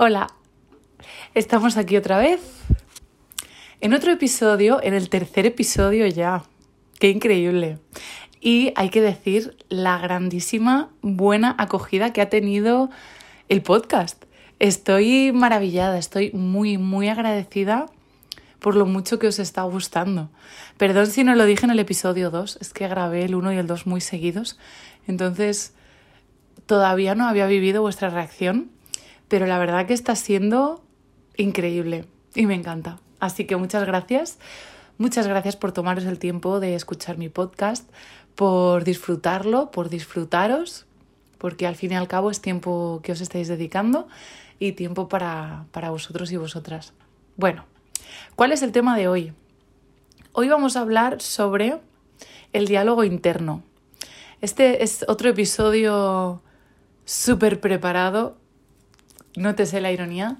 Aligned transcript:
Hola, 0.00 0.28
estamos 1.34 1.76
aquí 1.76 1.96
otra 1.96 2.18
vez. 2.18 2.40
En 3.80 3.94
otro 3.94 4.12
episodio, 4.12 4.80
en 4.80 4.94
el 4.94 5.08
tercer 5.08 5.44
episodio 5.44 6.06
ya. 6.06 6.44
Qué 7.00 7.08
increíble. 7.08 7.80
Y 8.40 8.72
hay 8.76 8.90
que 8.90 9.02
decir 9.02 9.56
la 9.68 9.98
grandísima 9.98 10.90
buena 11.02 11.56
acogida 11.58 12.12
que 12.12 12.20
ha 12.20 12.28
tenido 12.28 12.90
el 13.48 13.60
podcast. 13.60 14.24
Estoy 14.60 15.32
maravillada, 15.32 15.98
estoy 15.98 16.30
muy, 16.30 16.78
muy 16.78 17.08
agradecida 17.08 17.86
por 18.60 18.76
lo 18.76 18.86
mucho 18.86 19.18
que 19.18 19.26
os 19.26 19.40
está 19.40 19.62
gustando. 19.62 20.30
Perdón 20.76 21.08
si 21.08 21.24
no 21.24 21.34
lo 21.34 21.44
dije 21.44 21.64
en 21.64 21.72
el 21.72 21.80
episodio 21.80 22.30
2, 22.30 22.58
es 22.60 22.72
que 22.72 22.86
grabé 22.86 23.24
el 23.24 23.34
1 23.34 23.52
y 23.52 23.56
el 23.56 23.66
2 23.66 23.88
muy 23.88 24.00
seguidos, 24.00 24.60
entonces 25.08 25.74
todavía 26.66 27.16
no 27.16 27.26
había 27.26 27.48
vivido 27.48 27.82
vuestra 27.82 28.10
reacción 28.10 28.77
pero 29.28 29.46
la 29.46 29.58
verdad 29.58 29.86
que 29.86 29.94
está 29.94 30.16
siendo 30.16 30.82
increíble 31.36 32.06
y 32.34 32.46
me 32.46 32.54
encanta. 32.54 32.98
Así 33.20 33.44
que 33.44 33.56
muchas 33.56 33.86
gracias. 33.86 34.38
Muchas 34.96 35.28
gracias 35.28 35.56
por 35.56 35.72
tomaros 35.72 36.04
el 36.04 36.18
tiempo 36.18 36.58
de 36.58 36.74
escuchar 36.74 37.18
mi 37.18 37.28
podcast, 37.28 37.88
por 38.34 38.82
disfrutarlo, 38.84 39.70
por 39.70 39.90
disfrutaros, 39.90 40.86
porque 41.38 41.66
al 41.66 41.76
fin 41.76 41.92
y 41.92 41.94
al 41.94 42.08
cabo 42.08 42.30
es 42.30 42.40
tiempo 42.40 43.00
que 43.02 43.12
os 43.12 43.20
estáis 43.20 43.46
dedicando 43.46 44.08
y 44.58 44.72
tiempo 44.72 45.08
para, 45.08 45.66
para 45.70 45.90
vosotros 45.90 46.32
y 46.32 46.36
vosotras. 46.36 46.94
Bueno, 47.36 47.64
¿cuál 48.34 48.50
es 48.50 48.62
el 48.62 48.72
tema 48.72 48.96
de 48.96 49.06
hoy? 49.06 49.32
Hoy 50.32 50.48
vamos 50.48 50.76
a 50.76 50.80
hablar 50.80 51.20
sobre 51.20 51.80
el 52.52 52.66
diálogo 52.66 53.04
interno. 53.04 53.62
Este 54.40 54.82
es 54.82 55.04
otro 55.06 55.30
episodio 55.30 56.42
súper 57.04 57.60
preparado 57.60 58.36
nótese 59.36 59.80
la 59.80 59.92
ironía. 59.92 60.38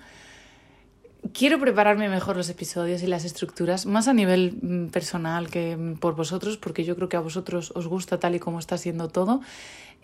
Quiero 1.32 1.58
prepararme 1.58 2.08
mejor 2.08 2.36
los 2.36 2.48
episodios 2.48 3.02
y 3.02 3.06
las 3.06 3.24
estructuras, 3.24 3.86
más 3.86 4.08
a 4.08 4.12
nivel 4.12 4.58
mm, 4.62 4.86
personal 4.88 5.50
que 5.50 5.76
mm, 5.76 5.96
por 5.96 6.14
vosotros, 6.14 6.56
porque 6.56 6.84
yo 6.84 6.96
creo 6.96 7.08
que 7.08 7.16
a 7.16 7.20
vosotros 7.20 7.72
os 7.74 7.86
gusta 7.86 8.20
tal 8.20 8.34
y 8.34 8.38
como 8.38 8.58
está 8.58 8.78
siendo 8.78 9.08
todo. 9.08 9.40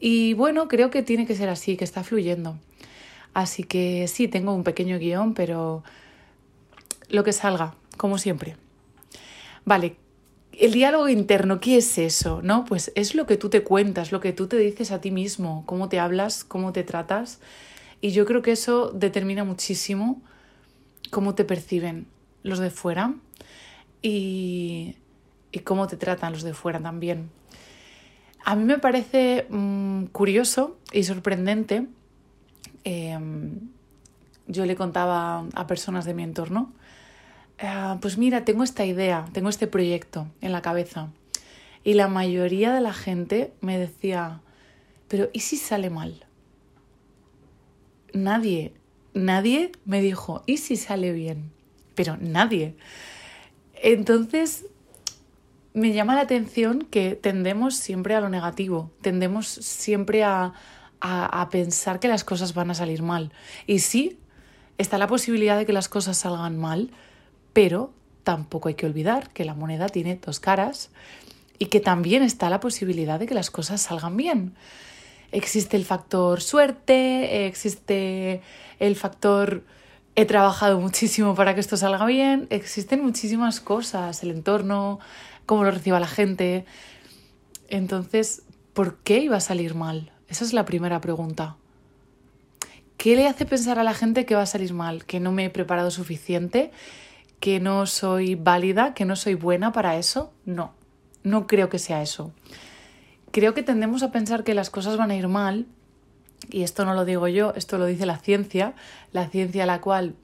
Y 0.01 0.35
bueno, 0.35 0.69
creo 0.69 0.91
que 0.91 1.03
tiene 1.03 1.27
que 1.27 1.37
ser 1.37 1.49
así, 1.49 1.77
que 1.77 1.85
está 1.85 2.03
fluyendo. 2.03 2.57
Así 3.33 3.65
que 3.65 4.07
sí, 4.09 4.29
tengo 4.29 4.53
un 4.53 4.65
pequeño 4.65 4.98
guion, 4.98 5.35
pero 5.35 5.83
lo 7.09 7.25
que 7.25 7.33
salga, 7.33 7.75
como 7.97 8.19
siempre. 8.19 8.57
Vale, 9.65 9.97
el 10.53 10.73
diálogo 10.73 11.09
interno, 11.09 11.61
¿qué 11.61 11.79
es 11.79 11.98
eso? 11.98 12.41
¿No? 12.43 12.65
Pues 12.65 12.93
es 12.95 13.15
lo 13.15 13.27
que 13.27 13.37
tú 13.37 13.48
te 13.48 13.63
cuentas, 13.63 14.13
lo 14.13 14.21
que 14.21 14.33
tú 14.33 14.47
te 14.47 14.57
dices 14.57 14.91
a 14.91 15.01
ti 15.01 15.11
mismo, 15.11 15.65
cómo 15.67 15.89
te 15.89 15.98
hablas, 15.98 16.45
cómo 16.45 16.73
te 16.73 16.85
tratas 16.85 17.41
y 18.05 18.11
yo 18.11 18.27
creo 18.27 18.43
que 18.43 18.53
eso 18.53 18.91
determina 18.91 19.45
muchísimo 19.45 20.21
cómo 21.11 21.35
te 21.35 21.47
perciben 21.47 22.07
los 22.43 22.59
de 22.59 22.69
fuera 22.69 23.15
y, 24.03 24.97
cómo 25.65 25.87
te 25.87 25.97
tratan 25.97 26.35
los 26.35 26.43
de 26.43 26.53
fuera 26.53 26.81
también. 26.81 27.31
A 28.45 28.57
mí 28.57 28.65
me 28.65 28.79
parece 28.79 29.47
mm, 29.49 30.09
curioso 30.13 30.77
y 30.93 31.05
sorprendente. 31.05 31.87
Em, 32.85 33.71
yo 34.49 34.67
le 34.67 34.77
contaba 34.77 35.47
a 35.55 35.67
personas 35.67 36.05
de 36.05 36.13
mi 36.13 36.25
entorno, 36.25 36.75
ah, 37.59 37.97
pues 38.03 38.19
mira, 38.19 38.45
tengo 38.45 38.65
esta 38.65 38.85
idea, 38.85 39.25
tengo 39.33 39.49
este 39.49 39.67
proyecto 39.67 40.27
en 40.43 40.53
la 40.53 40.61
cabeza. 40.61 41.09
Y 41.85 41.95
la 41.95 42.09
mayoría 42.09 42.75
de 42.75 42.83
la 42.83 42.93
gente 42.93 43.55
me 43.63 43.79
decía, 43.79 44.43
pero 45.09 45.31
¿y 45.33 45.41
si 45.41 45.57
sale 45.57 45.89
mal? 45.89 46.27
Nadie, 48.15 48.73
nadie 49.12 49.73
me 49.84 50.01
dijo, 50.01 50.43
¿y 50.47 50.57
si 50.57 50.77
sale 50.77 51.12
bien? 51.12 51.53
Pero 51.95 52.17
nadie. 52.19 52.77
Entonces, 53.75 54.67
me 55.75 55.93
llama 55.93 56.15
la 56.15 56.23
atención 56.23 56.87
que 56.91 57.17
tendemos 57.17 57.77
siempre 57.77 58.14
a 58.14 58.20
lo 58.20 58.29
negativo, 58.29 58.91
tendemos 59.02 59.48
siempre 59.48 60.25
a, 60.25 60.55
a, 61.01 61.48
pensar 61.51 62.01
que 62.01 62.08
las 62.08 62.25
cosas 62.25 62.55
van 62.55 62.70
a 62.70 62.75
salir 62.75 63.02
mal. 63.02 63.33
Y 63.67 63.80
sí, 63.80 64.19
está 64.79 64.96
la 64.96 65.07
posibilidad 65.07 65.58
de 65.58 65.67
que 65.67 65.73
las 65.73 65.89
cosas 65.89 66.17
salgan 66.17 66.58
mal, 66.58 66.91
pero 67.52 67.92
tampoco 68.23 68.69
hay 68.69 68.75
que 68.75 68.86
olvidar 68.86 69.31
que 69.31 69.45
la 69.45 69.55
moneda 69.55 69.89
tiene 69.89 70.17
dos 70.17 70.41
caras 70.41 70.91
y 71.58 71.67
que 71.67 71.81
también 71.81 72.23
está 72.23 72.48
la 72.48 72.61
posibilidad 72.61 73.19
de 73.19 73.27
que 73.27 73.35
las 73.35 73.51
cosas 73.51 73.83
salgan 73.83 74.17
bien 74.17 74.55
existe 75.33 75.77
el 75.77 75.85
factor 75.85 76.40
suerte, 76.40 77.46
existe 77.46 78.42
el 78.79 78.96
factor 78.96 79.64
he 80.17 80.24
trabajado 80.27 80.80
muchísimo 80.80 81.35
para 81.35 81.55
que 81.55 81.61
esto 81.61 81.77
salga 81.77 82.07
bien, 82.07 82.46
existen 82.51 83.02
muchísimas 83.02 83.61
cosas, 83.61 84.23
el 84.23 84.30
entorno, 84.30 85.01
cómo 85.46 85.64
lo 85.64 85.70
reciba 85.70 85.98
la 86.01 86.07
gente. 86.07 86.64
Entonces, 87.68 88.42
¿por 88.73 88.98
qué 88.98 89.18
iba 89.18 89.36
a 89.36 89.40
salir 89.40 89.74
mal? 89.74 90.13
Esa 90.29 90.45
es 90.45 90.52
la 90.52 90.64
primera 90.64 91.01
pregunta. 91.01 91.57
¿Qué 92.96 93.17
le 93.17 93.27
hace 93.27 93.45
pensar 93.45 93.79
a 93.79 93.84
la 93.84 93.92
gente 93.92 94.24
que 94.24 94.36
va 94.36 94.42
a 94.42 94.46
salir 94.46 94.73
mal? 94.73 95.05
¿Que 95.05 95.20
no 95.20 95.33
me 95.33 95.46
he 95.46 95.51
preparado 95.51 95.90
suficiente? 95.90 96.70
¿Que 97.40 97.58
no 97.61 97.86
soy 97.86 98.36
válida? 98.36 98.95
¿Que 98.95 99.05
no 99.05 99.17
soy 99.17 99.34
buena 99.34 99.73
para 99.73 99.96
eso? 99.96 100.33
No, 100.45 100.74
no 101.23 101.46
creo 101.46 101.68
que 101.68 101.79
sea 101.79 102.02
eso 102.02 102.33
creo 103.34 103.52
que 103.52 103.64
tendemos 103.64 104.05
a 104.05 104.12
pensar 104.12 104.45
que 104.45 104.55
las 104.55 104.70
cosas 104.70 104.96
van 104.96 105.11
a 105.11 105.17
ir 105.17 105.27
mal, 105.27 105.67
y 106.50 106.62
esto 106.62 106.84
no 106.84 106.95
lo 106.95 107.05
digo 107.05 107.27
yo, 107.27 107.52
esto 107.56 107.78
lo 107.78 107.86
dice 107.86 108.06
la 108.06 108.17
ciencia, 108.17 108.74
la 109.11 109.27
ciencia 109.27 109.64
a 109.64 109.67
la 109.67 109.80
cual 109.80 110.14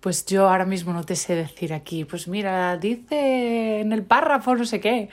pues 0.00 0.24
yo 0.24 0.48
ahora 0.48 0.64
mismo 0.64 0.94
no 0.94 1.04
te 1.04 1.16
sé 1.16 1.34
decir 1.34 1.74
aquí, 1.74 2.06
pues 2.06 2.26
mira, 2.26 2.78
dice 2.78 3.80
en 3.80 3.92
el 3.92 4.02
párrafo 4.02 4.54
no 4.54 4.64
sé 4.64 4.80
qué, 4.80 5.10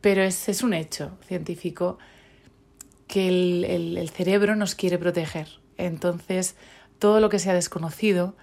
pero 0.00 0.22
es, 0.22 0.48
es 0.48 0.62
un 0.62 0.72
hecho 0.72 1.12
científico 1.26 1.98
que 3.06 3.28
el, 3.28 3.96
el 3.98 4.08
cerebro 4.08 4.56
nos 4.56 4.74
quiere 4.74 4.96
proteger. 4.96 5.48
Entonces, 5.76 6.56
todo 6.98 7.20
lo 7.20 7.28
que 7.28 7.38
sea 7.38 7.52
desconocido, 7.52 8.34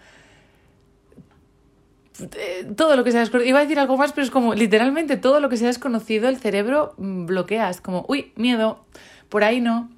todo 2.76 2.96
lo 2.96 3.04
que 3.04 3.12
sea 3.12 3.22
desconocido, 3.22 3.50
iba 3.50 3.60
a 3.60 3.64
decir 3.64 3.80
algo 3.80 3.98
más, 3.98 4.14
pero 4.14 4.26
es 4.26 4.32
como 4.32 4.54
literalmente 4.54 5.18
todo 5.18 5.40
lo 5.40 5.50
que 5.50 5.58
sea 5.58 5.68
desconocido, 5.68 6.30
el 6.30 6.38
cerebro 6.38 6.94
mm, 6.98 7.26
bloquea, 7.26 7.70
es 7.70 7.82
como, 7.82 8.06
uy, 8.08 8.32
miedo, 8.36 8.86
por 9.30 9.44
ahí 9.44 9.62
no. 9.62 9.90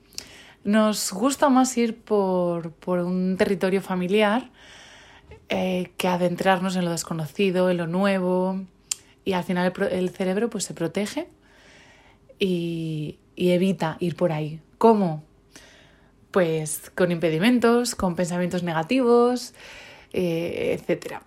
Nos 0.63 1.11
gusta 1.11 1.49
más 1.49 1.75
ir 1.77 1.97
por, 1.97 2.71
por 2.71 2.99
un 2.99 3.35
territorio 3.37 3.81
familiar 3.81 4.49
eh, 5.49 5.91
que 5.97 6.07
adentrarnos 6.07 6.75
en 6.75 6.85
lo 6.85 6.91
desconocido, 6.91 7.69
en 7.69 7.77
lo 7.77 7.87
nuevo, 7.87 8.61
y 9.25 9.33
al 9.33 9.43
final 9.43 9.73
el, 9.91 10.09
cerebro 10.09 10.49
pues 10.49 10.63
se 10.63 10.73
protege 10.73 11.27
y, 12.39 13.19
y 13.35 13.51
evita 13.51 13.97
ir 13.99 14.15
por 14.15 14.31
ahí. 14.31 14.61
¿Cómo? 14.77 15.23
Pues 16.31 16.91
con 16.95 17.11
impedimentos, 17.11 17.95
con 17.95 18.15
pensamientos 18.15 18.63
negativos, 18.63 19.53
eh, 20.13 20.77
etcétera. 20.79 21.23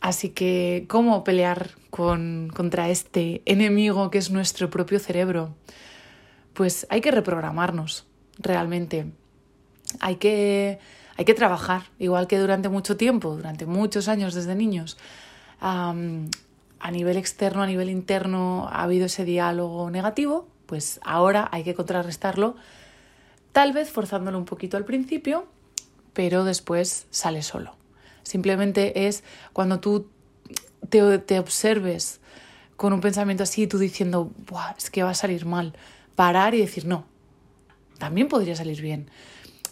Así 0.00 0.30
que, 0.30 0.86
¿cómo 0.88 1.24
pelear 1.24 1.72
con, 1.90 2.50
contra 2.54 2.88
este 2.88 3.42
enemigo 3.44 4.10
que 4.10 4.18
es 4.18 4.30
nuestro 4.30 4.70
propio 4.70 4.98
cerebro? 4.98 5.54
Pues 6.54 6.86
hay 6.88 7.02
que 7.02 7.10
reprogramarnos, 7.10 8.06
realmente. 8.38 9.06
Hay 10.00 10.16
que, 10.16 10.78
hay 11.16 11.24
que 11.26 11.34
trabajar, 11.34 11.82
igual 11.98 12.26
que 12.28 12.38
durante 12.38 12.70
mucho 12.70 12.96
tiempo, 12.96 13.36
durante 13.36 13.66
muchos 13.66 14.08
años 14.08 14.34
desde 14.34 14.54
niños. 14.54 14.96
a 15.60 15.92
nivel 16.90 17.18
externo, 17.18 17.62
a 17.62 17.66
nivel 17.66 17.90
interno, 17.90 18.68
ha 18.72 18.82
habido 18.84 19.06
ese 19.06 19.26
diálogo 19.26 19.90
negativo, 19.90 20.48
pues 20.64 20.98
ahora 21.02 21.46
hay 21.52 21.62
que 21.62 21.74
contrarrestarlo, 21.74 22.56
tal 23.52 23.74
vez 23.74 23.90
forzándolo 23.90 24.38
un 24.38 24.46
poquito 24.46 24.78
al 24.78 24.86
principio, 24.86 25.46
pero 26.14 26.44
después 26.44 27.06
sale 27.10 27.42
solo. 27.42 27.79
Simplemente 28.22 29.06
es 29.06 29.24
cuando 29.52 29.80
tú 29.80 30.08
te, 30.88 31.18
te 31.18 31.38
observes 31.38 32.20
con 32.76 32.92
un 32.92 33.00
pensamiento 33.00 33.42
así, 33.42 33.66
tú 33.66 33.78
diciendo, 33.78 34.32
Buah, 34.46 34.74
es 34.78 34.90
que 34.90 35.02
va 35.02 35.10
a 35.10 35.14
salir 35.14 35.44
mal, 35.44 35.74
parar 36.14 36.54
y 36.54 36.60
decir, 36.60 36.86
no, 36.86 37.04
también 37.98 38.28
podría 38.28 38.56
salir 38.56 38.80
bien. 38.80 39.10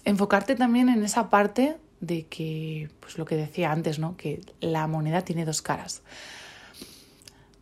Enfocarte 0.05 0.55
también 0.55 0.89
en 0.91 1.03
esa 1.03 1.31
parte 1.31 1.79
de 2.01 2.27
que, 2.27 2.91
pues 3.01 3.19
lo 3.19 3.25
que 3.25 3.37
decía 3.37 3.73
antes, 3.73 3.99
¿no? 3.99 4.17
Que 4.17 4.41
la 4.61 4.87
moneda 4.87 5.23
tiene 5.23 5.45
dos 5.45 5.63
caras. 5.63 6.03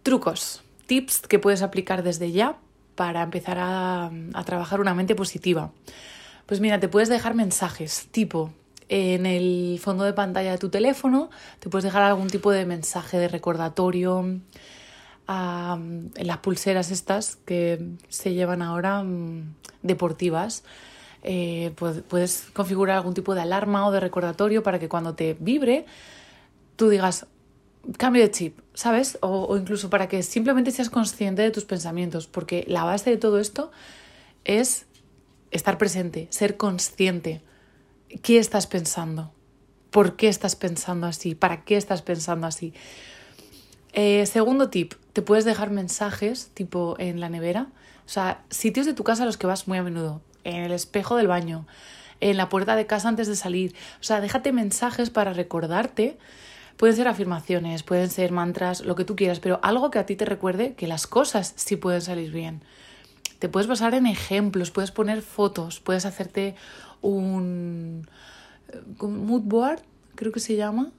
Trucos, 0.02 0.62
tips 0.86 1.20
que 1.20 1.38
puedes 1.38 1.62
aplicar 1.62 2.02
desde 2.02 2.32
ya 2.32 2.58
para 2.96 3.22
empezar 3.22 3.58
a, 3.58 4.10
a 4.34 4.44
trabajar 4.44 4.80
una 4.80 4.94
mente 4.94 5.14
positiva. 5.14 5.72
Pues 6.46 6.60
mira, 6.60 6.80
te 6.80 6.88
puedes 6.88 7.08
dejar 7.08 7.34
mensajes 7.34 8.08
tipo, 8.10 8.52
en 8.88 9.26
el 9.26 9.78
fondo 9.82 10.04
de 10.04 10.12
pantalla 10.12 10.52
de 10.52 10.58
tu 10.58 10.68
teléfono, 10.68 11.30
te 11.58 11.68
puedes 11.68 11.84
dejar 11.84 12.02
algún 12.02 12.28
tipo 12.28 12.50
de 12.50 12.66
mensaje 12.66 13.18
de 13.18 13.28
recordatorio, 13.28 14.40
en 15.28 16.26
las 16.26 16.38
pulseras 16.38 16.90
estas 16.90 17.36
que 17.36 17.84
se 18.08 18.32
llevan 18.34 18.62
ahora 18.62 19.02
mm, 19.02 19.54
deportivas. 19.82 20.62
eh, 21.22 21.72
puedes 22.08 22.44
configurar 22.52 22.96
algún 22.96 23.14
tipo 23.14 23.34
de 23.34 23.40
alarma 23.40 23.86
o 23.88 23.90
de 23.90 23.98
recordatorio 23.98 24.62
para 24.62 24.78
que 24.78 24.88
cuando 24.88 25.14
te 25.14 25.36
vibre, 25.40 25.86
tú 26.76 26.88
digas, 26.88 27.26
cambio 27.98 28.22
de 28.22 28.30
chip, 28.30 28.58
¿sabes? 28.74 29.18
O, 29.22 29.56
incluso 29.56 29.90
para 29.90 30.08
que 30.08 30.22
simplemente 30.22 30.70
seas 30.70 30.90
consciente 30.90 31.42
de 31.42 31.50
tus 31.50 31.64
pensamientos, 31.64 32.26
porque 32.28 32.64
la 32.68 32.84
base 32.84 33.10
de 33.10 33.16
todo 33.16 33.40
esto 33.40 33.72
es 34.44 34.86
estar 35.50 35.78
presente, 35.78 36.28
ser 36.30 36.56
consciente. 36.56 37.42
¿Qué 38.08 38.38
estás 38.38 38.68
pensando? 38.68 39.32
¿Por 39.90 40.14
qué 40.14 40.28
estás 40.28 40.54
pensando 40.54 41.08
así? 41.08 41.34
¿Para 41.34 41.64
qué 41.64 41.76
estás 41.76 42.02
pensando 42.02 42.46
así? 42.46 42.72
Eh, 43.92 44.26
segundo 44.26 44.70
tip, 44.70 44.94
te 45.12 45.22
puedes 45.22 45.44
dejar 45.44 45.70
mensajes 45.70 46.50
tipo 46.54 46.94
en 46.98 47.18
la 47.18 47.28
nevera, 47.28 47.68
o 48.04 48.08
sea, 48.08 48.44
sitios 48.48 48.86
de 48.86 48.94
tu 48.94 49.02
casa 49.02 49.24
a 49.24 49.26
los 49.26 49.36
que 49.36 49.46
vas 49.46 49.66
muy 49.66 49.78
a 49.78 49.82
menudo, 49.82 50.20
en 50.44 50.62
el 50.62 50.72
espejo 50.72 51.16
del 51.16 51.26
baño, 51.26 51.66
en 52.20 52.36
la 52.36 52.48
puerta 52.48 52.76
de 52.76 52.86
casa 52.86 53.08
antes 53.08 53.26
de 53.26 53.34
salir, 53.34 53.74
o 54.00 54.04
sea, 54.04 54.20
déjate 54.20 54.52
mensajes 54.52 55.10
para 55.10 55.32
recordarte. 55.32 56.18
Pueden 56.76 56.94
ser 56.94 57.08
afirmaciones, 57.08 57.82
pueden 57.82 58.10
ser 58.10 58.32
mantras, 58.32 58.82
lo 58.82 58.94
que 58.96 59.04
tú 59.04 59.16
quieras, 59.16 59.40
pero 59.40 59.58
algo 59.62 59.90
que 59.90 59.98
a 59.98 60.06
ti 60.06 60.14
te 60.14 60.26
recuerde 60.26 60.74
que 60.74 60.86
las 60.86 61.06
cosas 61.06 61.54
sí 61.56 61.76
pueden 61.76 62.02
salir 62.02 62.30
bien. 62.30 62.62
Te 63.38 63.48
puedes 63.48 63.66
basar 63.66 63.94
en 63.94 64.06
ejemplos, 64.06 64.70
puedes 64.70 64.90
poner 64.90 65.22
fotos, 65.22 65.80
puedes 65.80 66.06
hacerte 66.06 66.54
un 67.02 68.06
mood 69.00 69.42
board, 69.42 69.80
creo 70.14 70.32
que 70.32 70.40
se 70.40 70.56
llama, 70.56 70.92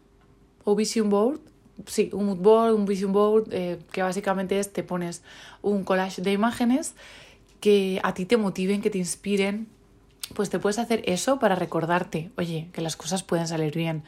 o 0.63 0.75
vision 0.75 1.09
board. 1.09 1.39
Sí, 1.85 2.09
un 2.13 2.25
mood 2.25 2.37
board, 2.37 2.73
un 2.73 2.85
vision 2.85 3.11
board, 3.11 3.47
eh, 3.51 3.79
que 3.91 4.01
básicamente 4.01 4.59
es 4.59 4.73
te 4.73 4.83
pones 4.83 5.21
un 5.61 5.83
collage 5.83 6.21
de 6.21 6.31
imágenes 6.31 6.95
que 7.59 7.99
a 8.03 8.13
ti 8.13 8.25
te 8.25 8.37
motiven, 8.37 8.81
que 8.81 8.89
te 8.89 8.97
inspiren. 8.97 9.67
Pues 10.35 10.49
te 10.49 10.59
puedes 10.59 10.77
hacer 10.77 11.03
eso 11.05 11.39
para 11.39 11.55
recordarte, 11.55 12.31
oye, 12.37 12.67
que 12.73 12.81
las 12.81 12.97
cosas 12.97 13.23
pueden 13.23 13.47
salir 13.47 13.75
bien, 13.75 14.03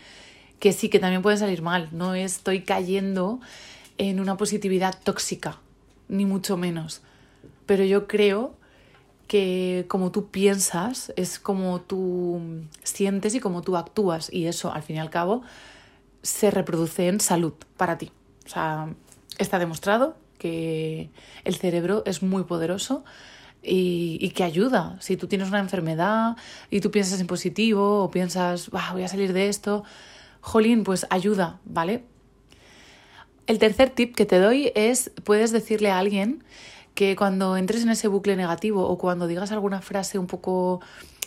que 0.60 0.74
sí, 0.74 0.90
que 0.90 1.00
también 1.00 1.22
pueden 1.22 1.40
salir 1.40 1.62
mal. 1.62 1.90
No 1.92 2.14
estoy 2.14 2.64
cayendo 2.64 3.40
en 3.98 4.20
una 4.20 4.36
positividad 4.36 5.00
tóxica, 5.02 5.60
ni 6.10 6.26
mucho 6.26 6.58
menos. 6.58 7.02
Pero 7.70 7.84
yo 7.84 8.08
creo 8.08 8.56
que 9.28 9.86
como 9.88 10.12
tú 10.12 10.32
piensas 10.32 11.14
es 11.16 11.38
como 11.38 11.82
tú 11.82 12.42
sientes 12.82 13.36
y 13.36 13.40
como 13.40 13.62
tú 13.62 13.78
actúas 13.78 14.34
y 14.34 14.48
eso 14.48 14.74
al 14.74 14.82
fin 14.82 14.96
y 14.96 15.00
al 15.00 15.12
cabo 15.12 15.44
se 16.24 16.50
reproduce 16.50 17.08
en 17.08 17.20
salud 17.20 17.54
para 17.78 18.00
ti. 18.00 18.12
O 18.48 18.50
sea, 18.50 18.92
está 19.38 19.60
demostrado 19.60 20.18
que 20.40 21.12
el 21.44 21.58
cerebro 21.58 22.02
es 22.08 22.24
muy 22.24 22.44
poderoso 22.46 23.04
y, 23.62 24.28
que 24.32 24.44
ayuda. 24.44 24.98
Si 25.00 25.16
tú 25.16 25.28
tienes 25.28 25.50
una 25.50 25.60
enfermedad 25.60 26.38
y 26.72 26.80
tú 26.82 26.90
piensas 26.90 27.22
en 27.22 27.28
positivo 27.28 28.04
o 28.04 28.10
piensas, 28.10 28.72
voy 28.72 29.04
a 29.04 29.08
salir 29.08 29.32
de 29.32 29.48
esto, 29.48 29.84
jolín, 30.42 30.84
pues 30.84 31.06
ayuda, 31.12 31.60
¿vale? 31.66 32.04
El 33.46 33.60
tercer 33.60 33.92
tip 33.92 34.16
que 34.16 34.26
te 34.26 34.40
doy 34.40 34.72
es, 34.74 35.12
puedes 35.24 35.52
decirle 35.52 35.92
a 35.92 36.00
alguien 36.00 36.44
que 37.00 37.16
cuando 37.16 37.56
entres 37.56 37.84
en 37.84 37.92
ese 37.92 38.10
bucle 38.10 38.36
negativo 38.36 38.86
o 38.86 38.98
cuando 38.98 39.26
digas 39.26 39.54
alguna 39.54 39.80
frase 39.82 40.20
un 40.20 40.28
poco 40.28 40.82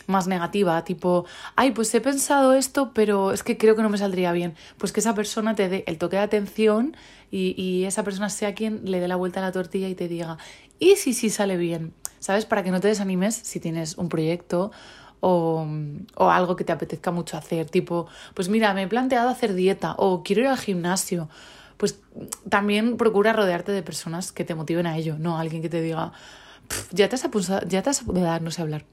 más 0.06 0.26
negativa, 0.26 0.84
tipo, 0.84 1.24
ay, 1.56 1.70
pues 1.70 1.94
he 1.94 2.02
pensado 2.02 2.52
esto, 2.52 2.90
pero 2.92 3.32
es 3.32 3.42
que 3.42 3.56
creo 3.56 3.74
que 3.74 3.80
no 3.80 3.88
me 3.88 3.96
saldría 3.96 4.32
bien, 4.32 4.54
pues 4.76 4.92
que 4.92 5.00
esa 5.00 5.14
persona 5.14 5.54
te 5.54 5.70
dé 5.70 5.82
el 5.86 5.96
toque 5.96 6.16
de 6.16 6.22
atención 6.24 6.94
y, 7.30 7.54
y 7.56 7.86
esa 7.86 8.04
persona 8.04 8.28
sea 8.28 8.54
quien 8.54 8.82
le 8.84 9.00
dé 9.00 9.08
la 9.08 9.16
vuelta 9.16 9.40
a 9.40 9.44
la 9.44 9.50
tortilla 9.50 9.88
y 9.88 9.94
te 9.94 10.08
diga, 10.08 10.36
y 10.78 10.96
si 10.96 11.14
sí 11.14 11.30
sale 11.30 11.56
bien, 11.56 11.94
¿sabes? 12.18 12.44
Para 12.44 12.62
que 12.62 12.70
no 12.70 12.80
te 12.80 12.88
desanimes 12.88 13.34
si 13.34 13.58
tienes 13.58 13.96
un 13.96 14.10
proyecto 14.10 14.72
o, 15.20 15.66
o, 16.16 16.30
algo 16.30 16.54
que 16.54 16.64
te 16.64 16.72
apetezca 16.72 17.12
mucho 17.12 17.38
hacer, 17.38 17.70
tipo, 17.70 18.08
pues 18.34 18.50
mira, 18.50 18.74
me 18.74 18.82
he 18.82 18.88
planteado 18.88 19.30
hacer 19.30 19.54
dieta 19.54 19.94
o 19.96 20.22
quiero 20.22 20.42
ir 20.42 20.48
al 20.48 20.58
gimnasio 20.58 21.30
pues 21.76 21.98
también 22.48 22.96
procura 22.96 23.32
rodearte 23.32 23.72
de 23.72 23.82
personas 23.82 24.32
que 24.32 24.44
te 24.44 24.54
motiven 24.54 24.86
a 24.86 24.96
ello, 24.96 25.16
no 25.18 25.38
alguien 25.38 25.62
que 25.62 25.68
te 25.68 25.80
diga, 25.80 26.12
ya 26.90 27.08
te 27.08 27.16
has 27.16 27.24
apuntado, 27.24 27.66
ya 27.66 27.82
te 27.82 27.90
has, 27.90 28.06
no 28.06 28.50
sé 28.50 28.62
hablar, 28.62 28.84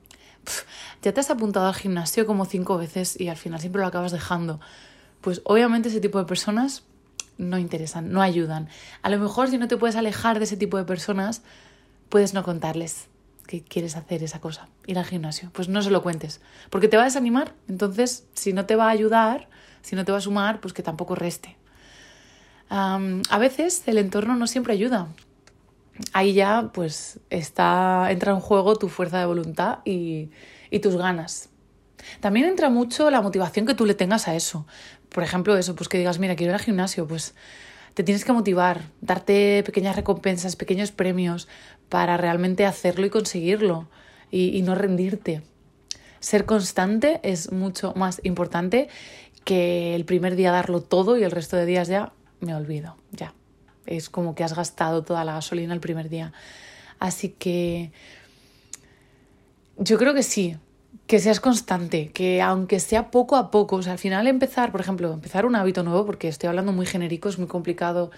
ya 1.01 1.13
te 1.13 1.19
has 1.19 1.29
apuntado 1.29 1.67
al 1.67 1.75
gimnasio 1.75 2.25
como 2.25 2.45
cinco 2.45 2.77
veces 2.77 3.19
y 3.19 3.27
al 3.29 3.37
final 3.37 3.59
siempre 3.59 3.81
lo 3.81 3.87
acabas 3.87 4.11
dejando. 4.11 4.59
Pues 5.21 5.41
obviamente 5.43 5.89
ese 5.89 5.99
tipo 5.99 6.17
de 6.17 6.25
personas 6.25 6.83
no 7.37 7.57
interesan, 7.57 8.11
no 8.11 8.21
ayudan. 8.21 8.69
A 9.01 9.09
lo 9.09 9.19
mejor 9.19 9.49
si 9.49 9.57
no 9.57 9.67
te 9.67 9.77
puedes 9.77 9.95
alejar 9.95 10.39
de 10.39 10.45
ese 10.45 10.57
tipo 10.57 10.77
de 10.77 10.85
personas, 10.85 11.41
puedes 12.09 12.33
no 12.33 12.43
contarles 12.43 13.07
que 13.47 13.63
quieres 13.63 13.95
hacer 13.95 14.23
esa 14.23 14.39
cosa, 14.39 14.67
ir 14.85 14.97
al 14.99 15.05
gimnasio. 15.05 15.49
Pues 15.53 15.69
no 15.69 15.81
se 15.81 15.89
lo 15.89 16.03
cuentes, 16.03 16.41
porque 16.69 16.87
te 16.87 16.97
va 16.97 17.03
a 17.03 17.05
desanimar. 17.05 17.53
Entonces, 17.67 18.25
si 18.33 18.53
no 18.53 18.65
te 18.65 18.75
va 18.75 18.87
a 18.87 18.91
ayudar, 18.91 19.49
si 19.81 19.95
no 19.95 20.05
te 20.05 20.11
va 20.11 20.19
a 20.19 20.21
sumar, 20.21 20.61
pues 20.61 20.73
que 20.73 20.83
tampoco 20.83 21.15
reste 21.15 21.58
a 22.69 23.37
veces 23.39 23.83
el 23.87 23.97
entorno 23.97 24.35
no 24.35 24.47
siempre 24.47 24.73
ayuda. 24.73 25.07
Ahí 26.13 26.33
ya 26.33 26.69
pues 26.73 27.19
está, 27.29 28.07
entra 28.11 28.31
en 28.31 28.39
juego 28.39 28.75
tu 28.75 28.89
fuerza 28.89 29.19
de 29.19 29.25
voluntad 29.25 29.79
y, 29.85 30.29
tus 30.81 30.95
ganas. 30.95 31.49
También 32.21 32.45
entra 32.45 32.69
mucho 32.69 33.09
la 33.09 33.21
motivación 33.21 33.65
que 33.65 33.73
tú 33.73 33.85
le 33.85 33.93
tengas 33.93 34.27
a 34.27 34.35
eso. 34.35 34.65
Por 35.09 35.23
ejemplo, 35.23 35.57
eso, 35.57 35.75
pues 35.75 35.89
que 35.89 35.97
digas, 35.97 36.19
mira, 36.19 36.35
quiero 36.35 36.51
ir 36.51 36.55
al 36.55 36.61
gimnasio, 36.61 37.07
pues 37.07 37.33
te 37.95 38.03
tienes 38.03 38.23
que 38.23 38.31
motivar, 38.31 38.83
darte 39.01 39.63
pequeñas 39.65 39.95
recompensas, 39.95 40.55
pequeños 40.55 40.91
premios 40.91 41.47
para 41.89 42.15
realmente 42.15 42.65
hacerlo 42.65 43.05
y 43.05 43.09
conseguirlo 43.09 43.89
y 44.31 44.61
no 44.61 44.75
rendirte. 44.75 45.41
Ser 46.19 46.45
constante 46.45 47.19
es 47.23 47.51
mucho 47.51 47.93
más 47.95 48.21
importante 48.23 48.89
que 49.43 49.95
el 49.95 50.05
primer 50.05 50.35
día 50.35 50.51
darlo 50.51 50.81
todo 50.81 51.17
y 51.17 51.23
el 51.23 51.31
resto 51.31 51.57
de 51.57 51.65
días 51.65 51.87
ya 51.87 52.13
me 52.41 52.55
olvido, 52.55 52.95
ya. 53.11 53.33
Es 53.85 54.09
como 54.09 54.35
que 54.35 54.43
has 54.43 54.55
gastado 54.55 55.03
toda 55.03 55.23
la 55.23 55.33
gasolina 55.33 55.73
el 55.73 55.79
primer 55.79 56.09
día. 56.09 56.31
Así 56.99 57.29
que 57.29 57.91
yo 59.77 59.97
creo 59.97 60.13
que 60.13 60.23
sí, 60.23 60.57
que 61.07 61.19
seas 61.19 61.39
constante, 61.39 62.11
que 62.11 62.41
aunque 62.41 62.79
sea 62.79 63.09
poco 63.09 63.35
a 63.35 63.49
poco, 63.49 63.77
o 63.77 63.81
sea, 63.81 63.93
al 63.93 63.99
final 63.99 64.27
empezar, 64.27 64.71
por 64.71 64.81
ejemplo, 64.81 65.11
empezar 65.13 65.45
un 65.45 65.55
hábito 65.55 65.83
nuevo, 65.83 66.05
porque 66.05 66.27
estoy 66.27 66.49
hablando 66.49 66.71
muy 66.71 66.85
genérico, 66.85 67.29
es 67.29 67.39
muy 67.39 67.47
complicado 67.47 68.11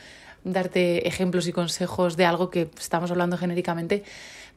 darte 0.43 1.07
ejemplos 1.07 1.47
y 1.47 1.53
consejos 1.53 2.17
de 2.17 2.25
algo 2.25 2.49
que 2.49 2.69
estamos 2.79 3.11
hablando 3.11 3.37
genéricamente, 3.37 4.03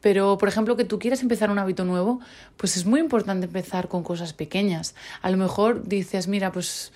pero 0.01 0.37
por 0.37 0.49
ejemplo 0.49 0.75
que 0.75 0.83
tú 0.83 0.99
quieras 0.99 1.21
empezar 1.21 1.49
un 1.49 1.59
hábito 1.59 1.85
nuevo, 1.85 2.19
pues 2.57 2.75
es 2.75 2.85
muy 2.85 2.99
importante 2.99 3.45
empezar 3.45 3.87
con 3.87 4.03
cosas 4.03 4.33
pequeñas. 4.33 4.95
A 5.21 5.29
lo 5.29 5.37
mejor 5.37 5.87
dices, 5.87 6.27
mira, 6.27 6.51
pues 6.51 6.91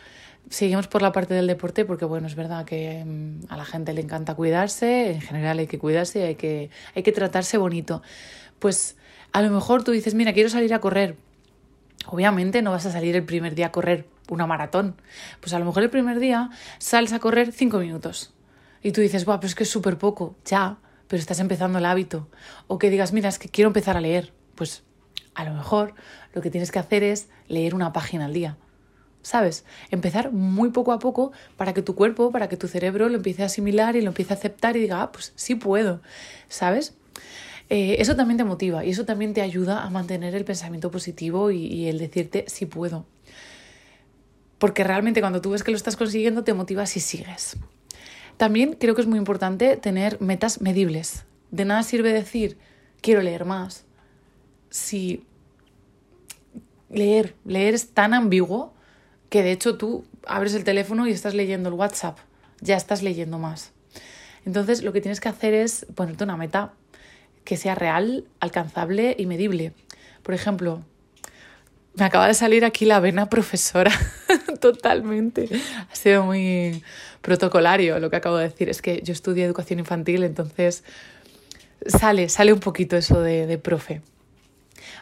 seguimos 0.50 0.88
por 0.88 1.02
la 1.02 1.12
parte 1.12 1.34
del 1.34 1.48
deporte 1.48 1.86
porque, 1.86 2.06
bueno, 2.06 2.28
es 2.28 2.36
verdad 2.36 2.66
que 2.66 3.04
mm, 3.06 3.46
a 3.50 3.58
la 3.58 3.66
gente 3.66 3.94
le 3.94 4.02
encanta 4.02 4.36
cuidarse, 4.36 5.12
en 5.12 5.22
general 5.22 5.60
hay 5.60 5.68
que 5.68 5.80
cuidarse 5.80 6.20
y 6.20 6.24
hay 6.24 6.36
que, 6.36 6.70
hay 6.96 7.04
que 7.04 7.12
tratarse 7.12 7.58
bonito. 7.58 8.02
Pues 8.60 8.98
a 9.32 9.42
lo 9.42 9.50
mejor 9.52 9.84
tú 9.84 9.92
dices, 9.92 10.16
mira, 10.16 10.34
quiero 10.34 10.50
salir 10.50 10.74
a 10.74 10.80
correr. 10.80 11.18
Obviamente 12.08 12.62
no 12.62 12.72
vas 12.72 12.86
a 12.86 12.92
salir 12.92 13.16
el 13.16 13.26
primer 13.26 13.56
día 13.56 13.68
a 13.68 13.72
correr 13.72 14.08
una 14.30 14.48
maratón. 14.48 14.96
Pues 15.40 15.54
a 15.54 15.60
lo 15.60 15.66
mejor 15.66 15.84
el 15.84 15.90
primer 15.90 16.20
día 16.20 16.50
sales 16.80 17.14
a 17.14 17.20
correr 17.20 17.52
cinco 17.52 17.80
minutos. 17.80 18.34
Y 18.82 18.92
tú 18.92 19.02
dices, 19.02 19.26
Buah, 19.26 19.40
pero 19.40 19.48
es 19.48 19.56
que 19.56 19.64
es 19.64 19.70
súper 19.70 19.98
poco. 19.98 20.36
Ya, 20.46 20.78
pero 21.08 21.20
estás 21.20 21.40
empezando 21.40 21.78
el 21.78 21.86
hábito. 21.86 22.30
O 22.68 22.80
que 22.80 22.90
digas, 22.90 23.14
mira, 23.14 23.30
es 23.30 23.38
que 23.38 23.50
quiero 23.50 23.68
empezar 23.68 23.98
a 23.98 24.02
leer. 24.02 24.34
Pues 24.56 24.84
a 25.36 25.44
lo 25.44 25.54
mejor 25.54 25.94
lo 26.34 26.42
que 26.42 26.50
tienes 26.50 26.72
que 26.72 26.80
hacer 26.80 27.04
es 27.04 27.30
leer 27.48 27.76
una 27.76 27.94
página 27.94 28.26
al 28.26 28.34
día 28.34 28.58
¿sabes? 29.22 29.66
Empezar 29.92 30.32
muy 30.32 30.72
poco 30.72 30.92
a 30.92 31.00
poco 31.00 31.32
para 31.58 31.74
que 31.74 31.82
tu 31.82 31.96
cuerpo, 31.96 32.32
para 32.32 32.50
que 32.50 32.58
tu 32.58 32.68
cerebro 32.68 33.10
lo 33.10 33.18
empiece 33.18 33.44
a 33.44 33.48
asimilar 33.48 33.96
y 33.96 34.02
lo 34.02 34.10
empiece 34.10 34.34
a 34.34 34.38
aceptar 34.38 34.78
y 34.78 34.82
diga, 34.82 35.02
ah, 35.02 35.12
pues 35.12 35.34
sí 35.36 35.56
puedo, 35.56 36.02
¿sabes? 36.48 36.94
Eh, 37.70 37.98
eso 38.00 38.16
también 38.16 38.38
te 38.38 38.44
motiva 38.44 38.84
y 38.84 38.90
eso 38.90 39.06
también 39.06 39.34
te 39.34 39.42
ayuda 39.42 39.84
a 39.84 39.90
mantener 39.90 40.34
el 40.34 40.46
pensamiento 40.46 40.90
positivo 40.90 41.52
y, 41.52 41.88
el 41.88 42.00
decirte 42.00 42.46
sí 42.48 42.66
puedo. 42.66 43.06
Porque 44.58 44.84
realmente 44.84 45.22
cuando 45.22 45.42
tú 45.42 45.52
ves 45.52 45.64
que 45.64 45.72
lo 45.72 45.78
estás 45.78 45.96
consiguiendo 45.96 46.44
te 46.44 46.54
motivas 46.54 46.98
y 46.98 47.00
sigues. 47.00 47.58
También 48.38 48.74
creo 48.74 48.96
que 48.96 49.02
es 49.02 49.08
muy 49.08 49.20
importante 49.20 49.78
tener 49.78 50.20
metas 50.20 50.62
medibles. 50.62 51.26
De 51.52 51.66
nada 51.66 51.84
sirve 51.84 52.12
decir 52.12 52.58
quiero 53.02 53.22
leer 53.22 53.46
más 53.46 53.86
si 54.70 55.24
leer, 56.90 57.36
leer 57.46 57.74
es 57.74 57.90
tan 57.90 58.14
ambiguo 58.14 58.74
que 59.30 59.44
de 59.44 59.52
hecho 59.52 59.78
tú 59.78 60.06
abres 60.26 60.54
el 60.54 60.64
teléfono 60.64 61.08
y 61.08 61.12
estás 61.12 61.34
leyendo 61.34 61.70
el 61.70 61.76
WhatsApp, 61.76 62.18
ya 62.62 62.76
estás 62.76 63.02
leyendo 63.04 63.38
más. 63.38 63.72
Entonces 64.46 64.84
lo 64.84 64.94
que 64.94 65.02
tienes 65.02 65.20
que 65.20 65.30
hacer 65.30 65.54
es 65.54 65.86
ponerte 65.96 66.24
una 66.24 66.38
meta 66.38 66.74
que 67.44 67.58
sea 67.58 67.76
real, 67.76 68.26
alcanzable 68.40 69.16
y 69.18 69.26
medible. 69.26 69.74
Por 70.24 70.34
ejemplo, 70.34 70.84
me 71.96 72.06
acaba 72.06 72.28
de 72.28 72.34
salir 72.34 72.66
aquí 72.66 72.86
la 72.86 73.00
vena 73.00 73.30
profesora, 73.30 73.92
totalmente. 74.62 75.50
Ha 75.92 75.96
sido 75.96 76.24
muy 76.24 76.84
protocolario 77.22 78.00
lo 78.00 78.10
que 78.10 78.16
acabo 78.16 78.38
de 78.38 78.50
decir. 78.50 78.70
Es 78.70 78.82
que 78.82 79.02
yo 79.04 79.14
estudio 79.14 79.46
educación 79.46 79.80
infantil, 79.80 80.24
entonces 80.24 80.84
sale, 81.86 82.30
sale 82.30 82.54
un 82.54 82.60
poquito 82.60 82.98
eso 82.98 83.22
de, 83.22 83.48
de 83.48 83.58
profe. 83.58 84.02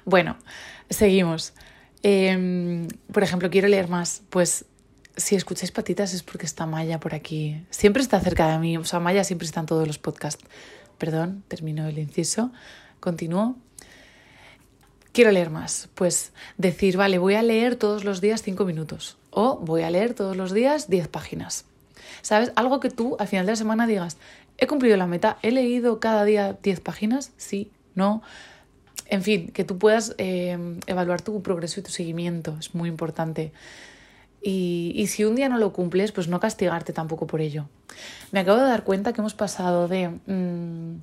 Bueno, 0.06 0.38
seguimos. 0.90 1.54
Em, 2.04 2.88
por 3.12 3.24
ejemplo, 3.24 3.50
quiero 3.50 3.68
leer 3.68 3.88
más. 3.88 4.22
Pues 4.30 4.66
si 5.16 5.36
escucháis 5.36 5.72
patitas 5.72 6.14
es 6.14 6.24
porque 6.24 6.46
está 6.46 6.66
Maya 6.66 7.00
por 7.00 7.16
aquí. 7.16 7.64
Siempre 7.70 8.02
está 8.02 8.20
cerca 8.20 8.48
de 8.48 8.60
mí. 8.60 8.78
O 8.78 8.86
sea, 8.86 9.00
Maya 9.00 9.24
siempre 9.24 9.46
está 9.46 9.62
en 9.62 9.66
todos 9.66 9.88
los 9.88 9.98
podcasts. 9.98 10.44
Perdón, 10.98 11.44
termino 11.48 11.88
el 11.88 12.00
inciso. 12.00 12.52
Continúo. 13.00 13.56
Quiero 15.12 15.32
leer 15.32 15.50
más. 15.50 15.90
Pues 15.96 16.32
decir, 16.58 16.98
vale, 16.98 17.18
voy 17.18 17.36
a 17.36 17.42
leer 17.42 17.76
todos 17.76 18.04
los 18.04 18.22
días 18.22 18.44
cinco 18.44 18.66
minutos. 18.66 19.18
O 19.32 19.58
voy 19.58 19.82
a 19.82 19.90
leer 19.90 20.14
todos 20.14 20.38
los 20.38 20.54
días 20.54 20.90
diez 20.90 21.08
páginas. 21.08 21.66
¿Sabes? 22.22 22.52
Algo 22.56 22.80
que 22.80 22.90
tú 22.90 23.16
al 23.20 23.28
final 23.28 23.46
de 23.46 23.54
la 23.54 23.56
semana 23.56 23.88
digas, 23.88 24.18
he 24.58 24.68
cumplido 24.68 24.98
la 24.98 25.08
meta, 25.08 25.38
he 25.42 25.52
leído 25.52 26.00
cada 26.00 26.26
día 26.26 26.58
diez 26.62 26.80
páginas, 26.80 27.32
sí, 27.38 27.72
no. 27.96 28.22
En 29.10 29.24
fin, 29.24 29.52
que 29.52 29.64
tú 29.64 29.78
puedas 29.78 30.16
eh, 30.18 30.58
evaluar 30.86 31.22
tu 31.22 31.42
progreso 31.42 31.80
y 31.80 31.84
tu 31.84 31.92
seguimiento, 31.92 32.56
es 32.60 32.76
muy 32.76 32.90
importante. 32.90 33.54
Y, 34.42 35.06
si 35.08 35.26
un 35.26 35.36
día 35.36 35.50
no 35.50 35.58
lo 35.58 35.74
cumples, 35.74 36.12
pues 36.12 36.28
no 36.28 36.40
castigarte 36.40 36.94
tampoco 36.94 37.28
por 37.28 37.42
ello. 37.42 37.68
Me 38.32 38.40
acabo 38.40 38.60
de 38.60 38.68
dar 38.68 38.84
cuenta 38.84 39.12
que 39.12 39.22
hemos 39.22 39.34
pasado 39.34 39.88
de 39.88 40.10
mm, 40.10 41.02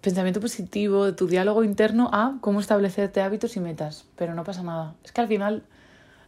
pensamiento 0.00 0.40
positivo, 0.40 1.06
de 1.06 1.12
tu 1.12 1.26
diálogo 1.26 1.64
interno, 1.64 2.10
a 2.12 2.36
cómo 2.40 2.60
establecerte 2.60 3.22
hábitos 3.22 3.56
y 3.56 3.60
metas. 3.60 4.04
Pero 4.16 4.34
no 4.34 4.44
pasa 4.44 4.62
nada. 4.62 4.94
Es 5.04 5.12
que 5.12 5.20
al 5.20 5.28
final 5.28 5.64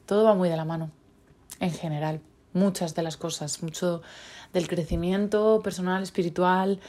todo 0.07 0.25
va 0.25 0.35
muy 0.35 0.49
de 0.49 0.57
la 0.57 0.65
mano, 0.65 0.91
en 1.61 1.71
general. 1.71 2.21
Muchas 2.55 2.95
de 2.95 3.03
las 3.03 3.17
cosas, 3.17 3.63
mucho 3.63 4.03
del 4.53 4.67
crecimiento 4.67 5.61
personal, 5.63 6.03
espiritual, 6.03 6.81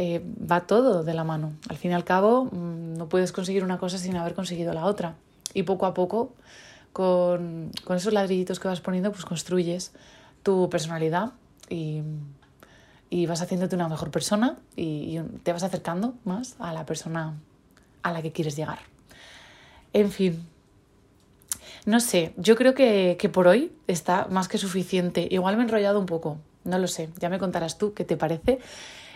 eh, 0.00 0.22
va 0.24 0.60
todo 0.60 1.02
de 1.02 1.12
la 1.12 1.24
mano. 1.24 1.54
Al 1.68 1.76
fin 1.76 1.90
y 1.90 1.94
al 1.94 2.04
cabo, 2.04 2.44
mm, 2.44 2.94
no 2.94 3.08
puedes 3.08 3.32
conseguir 3.32 3.64
una 3.64 3.78
cosa 3.78 3.98
sin 3.98 4.14
haber 4.14 4.32
conseguido 4.32 4.72
la 4.72 4.84
otra. 4.84 5.16
Y 5.54 5.64
poco 5.64 5.86
a 5.86 5.92
poco, 5.92 6.34
con, 6.92 7.72
esos 7.90 8.12
ladrillitos 8.12 8.60
que 8.60 8.68
vas 8.68 8.80
poniendo, 8.80 9.10
pues 9.10 9.24
construyes 9.24 9.90
tu 10.44 10.70
personalidad 10.70 11.32
y, 11.68 12.04
vas 13.26 13.42
haciéndote 13.42 13.74
una 13.74 13.88
mejor 13.88 14.12
persona 14.12 14.56
y, 14.76 15.18
te 15.42 15.52
vas 15.52 15.64
acercando 15.64 16.14
más 16.24 16.54
a 16.60 16.72
la 16.72 16.86
persona 16.86 17.34
a 18.04 18.12
la 18.12 18.22
que 18.22 18.30
quieres 18.30 18.54
llegar. 18.54 18.78
En 19.92 20.12
fin, 20.12 20.46
no 21.86 21.98
sé, 21.98 22.34
yo 22.36 22.54
creo 22.54 22.72
que, 22.72 23.16
que, 23.18 23.28
por 23.28 23.48
hoy 23.48 23.72
está 23.88 24.28
más 24.30 24.46
que 24.46 24.58
suficiente. 24.58 25.26
Igual 25.28 25.56
me 25.56 25.62
he 25.62 25.64
enrollado 25.64 25.98
un 25.98 26.06
poco, 26.06 26.38
no 26.62 26.78
lo 26.78 26.86
sé, 26.86 27.08
ya 27.18 27.28
me 27.28 27.40
contarás 27.40 27.78
tú 27.78 27.94
qué 27.94 28.04
te 28.04 28.16
parece. 28.16 28.60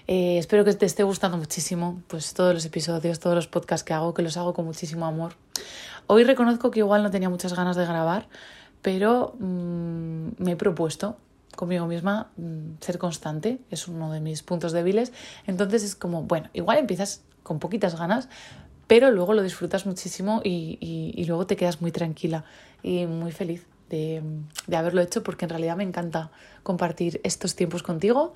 Eh, 0.06 0.38
espero 0.38 0.64
que 0.64 0.74
te 0.74 0.86
esté 0.86 1.04
gustando 1.04 1.36
muchísimo 1.36 2.02
pues 2.08 2.34
todos 2.34 2.54
los 2.54 2.64
episodios, 2.64 3.20
todos 3.20 3.36
los 3.36 3.46
podcasts 3.46 3.84
que 3.84 3.92
hago, 3.92 4.14
que 4.14 4.22
los 4.22 4.36
hago 4.36 4.52
con 4.54 4.64
muchísimo 4.64 5.06
amor. 5.06 5.34
Hoy 6.06 6.24
reconozco 6.24 6.70
que 6.70 6.80
igual 6.80 7.02
no 7.02 7.10
tenía 7.10 7.28
muchas 7.28 7.54
ganas 7.54 7.76
de 7.76 7.84
grabar, 7.86 8.28
pero 8.82 9.34
mm, 9.38 10.28
me 10.38 10.52
he 10.52 10.56
propuesto 10.56 11.16
conmigo 11.54 11.86
misma 11.86 12.30
mm, 12.36 12.80
ser 12.80 12.98
constante, 12.98 13.60
es 13.70 13.86
uno 13.86 14.12
de 14.12 14.20
mis 14.20 14.42
puntos 14.42 14.72
débiles. 14.72 15.12
Entonces 15.46 15.84
es 15.84 15.94
como, 15.94 16.22
bueno, 16.24 16.50
igual 16.52 16.78
empiezas 16.78 17.22
con 17.42 17.60
poquitas 17.60 17.98
ganas, 17.98 18.28
pero 18.88 19.10
luego 19.10 19.34
lo 19.34 19.42
disfrutas 19.42 19.86
muchísimo 19.86 20.40
y, 20.44 20.78
y, 20.80 21.24
luego 21.24 21.46
te 21.46 21.56
quedas 21.56 21.80
muy 21.80 21.92
tranquila 21.92 22.44
y 22.82 23.06
muy 23.06 23.32
feliz 23.32 23.64
de, 23.88 24.22
de 24.66 24.76
haberlo 24.76 25.00
hecho 25.00 25.22
porque 25.22 25.44
en 25.44 25.50
realidad 25.50 25.76
me 25.76 25.84
encanta 25.84 26.30
compartir 26.62 27.20
estos 27.24 27.54
tiempos 27.54 27.82
contigo 27.82 28.34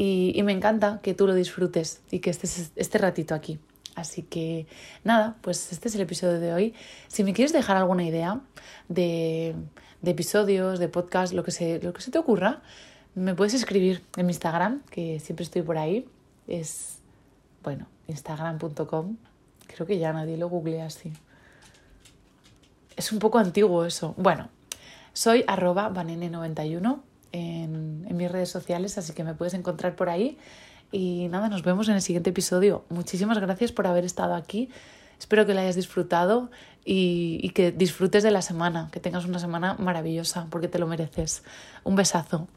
y, 0.00 0.40
me 0.44 0.52
encanta 0.52 1.00
que 1.02 1.12
tú 1.12 1.26
lo 1.26 1.34
disfrutes 1.34 2.02
y 2.12 2.20
que 2.20 2.30
estés 2.30 2.70
este 2.76 2.98
ratito 2.98 3.34
aquí. 3.34 3.58
Así 3.96 4.22
que 4.22 4.68
nada, 5.02 5.36
pues 5.40 5.72
este 5.72 5.88
es 5.88 5.94
el 5.96 6.02
episodio 6.02 6.38
de 6.38 6.54
hoy. 6.54 6.74
Si 7.08 7.24
me 7.24 7.32
quieres 7.32 7.52
dejar 7.52 7.76
alguna 7.76 8.04
idea 8.04 8.40
de, 8.88 9.56
episodios, 10.04 10.78
de 10.78 10.88
podcast, 10.88 11.32
lo 11.32 11.42
que, 11.42 11.50
se, 11.50 11.80
lo 11.82 11.92
que 11.92 12.00
se 12.00 12.12
te 12.12 12.18
ocurra, 12.18 12.62
me 13.16 13.34
puedes 13.34 13.54
escribir 13.54 14.04
en 14.16 14.26
mi 14.26 14.30
Instagram, 14.30 14.82
que 14.88 15.18
siempre 15.18 15.42
estoy 15.42 15.62
por 15.62 15.78
ahí. 15.78 16.06
Es, 16.46 16.98
bueno, 17.64 17.88
instagram.com. 18.06 19.16
Creo 19.66 19.84
que 19.84 19.98
ya 19.98 20.12
nadie 20.12 20.36
lo 20.36 20.48
googlea 20.48 20.86
así. 20.86 21.12
Es 22.96 23.10
un 23.10 23.18
poco 23.18 23.38
antiguo 23.38 23.84
eso. 23.84 24.14
Bueno, 24.16 24.48
soy 25.12 25.42
arroba 25.48 25.90
vanene91 25.92 27.00
en, 27.32 28.06
mis 28.16 28.30
redes 28.30 28.48
sociales, 28.48 28.98
así 28.98 29.12
que 29.12 29.24
me 29.24 29.34
puedes 29.34 29.54
encontrar 29.54 29.96
por 29.96 30.08
ahí. 30.08 30.38
Y 30.90 31.28
nada, 31.28 31.48
nos 31.48 31.62
vemos 31.62 31.88
en 31.88 31.94
el 31.94 32.02
siguiente 32.02 32.30
episodio. 32.30 32.84
Muchísimas 32.88 33.38
gracias 33.38 33.72
por 33.72 33.86
haber 33.86 34.04
estado 34.04 34.34
aquí. 34.34 34.70
Espero 35.18 35.46
que 35.46 35.54
lo 35.54 35.60
hayas 35.60 35.76
disfrutado 35.76 36.50
y, 36.84 37.40
y, 37.42 37.50
que 37.50 37.72
disfrutes 37.72 38.22
de 38.22 38.30
la 38.30 38.40
semana, 38.40 38.88
que 38.92 39.00
tengas 39.00 39.24
una 39.24 39.38
semana 39.38 39.74
maravillosa, 39.78 40.46
porque 40.50 40.68
te 40.68 40.78
lo 40.78 40.86
mereces. 40.86 41.42
Un 41.84 41.96
besazo. 41.96 42.48